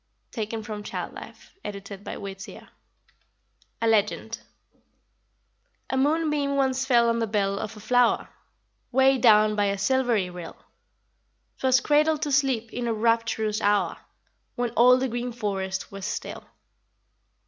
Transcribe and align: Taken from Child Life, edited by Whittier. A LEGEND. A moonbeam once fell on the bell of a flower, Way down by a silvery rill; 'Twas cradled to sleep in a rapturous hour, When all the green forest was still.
Taken 0.31 0.63
from 0.63 0.81
Child 0.81 1.13
Life, 1.13 1.53
edited 1.63 2.03
by 2.03 2.17
Whittier. 2.17 2.69
A 3.83 3.87
LEGEND. 3.87 4.39
A 5.91 5.95
moonbeam 5.95 6.55
once 6.55 6.87
fell 6.87 7.07
on 7.07 7.19
the 7.19 7.27
bell 7.27 7.59
of 7.59 7.77
a 7.77 7.79
flower, 7.79 8.27
Way 8.91 9.19
down 9.19 9.53
by 9.55 9.65
a 9.65 9.77
silvery 9.77 10.27
rill; 10.31 10.57
'Twas 11.59 11.81
cradled 11.81 12.23
to 12.23 12.31
sleep 12.31 12.73
in 12.73 12.87
a 12.87 12.93
rapturous 12.95 13.61
hour, 13.61 13.97
When 14.55 14.71
all 14.71 14.97
the 14.97 15.07
green 15.07 15.31
forest 15.31 15.91
was 15.91 16.07
still. 16.07 16.45